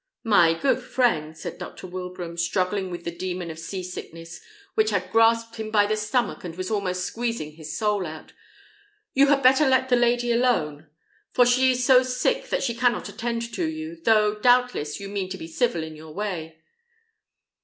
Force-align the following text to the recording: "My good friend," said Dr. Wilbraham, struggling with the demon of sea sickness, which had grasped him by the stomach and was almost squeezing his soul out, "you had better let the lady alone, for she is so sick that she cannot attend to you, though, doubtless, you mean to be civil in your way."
"My 0.25 0.55
good 0.55 0.81
friend," 0.81 1.37
said 1.37 1.59
Dr. 1.59 1.85
Wilbraham, 1.85 2.35
struggling 2.35 2.89
with 2.89 3.03
the 3.03 3.15
demon 3.15 3.51
of 3.51 3.59
sea 3.59 3.83
sickness, 3.83 4.41
which 4.73 4.89
had 4.89 5.11
grasped 5.11 5.57
him 5.57 5.69
by 5.69 5.85
the 5.85 5.95
stomach 5.95 6.43
and 6.43 6.55
was 6.57 6.71
almost 6.71 7.03
squeezing 7.03 7.51
his 7.51 7.77
soul 7.77 8.07
out, 8.07 8.33
"you 9.13 9.27
had 9.27 9.43
better 9.43 9.69
let 9.69 9.89
the 9.89 9.95
lady 9.95 10.31
alone, 10.31 10.87
for 11.33 11.45
she 11.45 11.69
is 11.69 11.85
so 11.85 12.01
sick 12.01 12.49
that 12.49 12.63
she 12.63 12.73
cannot 12.73 13.09
attend 13.09 13.53
to 13.53 13.67
you, 13.67 13.95
though, 14.03 14.39
doubtless, 14.39 14.99
you 14.99 15.07
mean 15.07 15.29
to 15.29 15.37
be 15.37 15.45
civil 15.45 15.83
in 15.83 15.95
your 15.95 16.15
way." 16.15 16.59